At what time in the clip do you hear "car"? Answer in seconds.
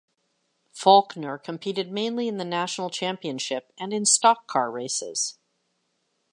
4.47-4.71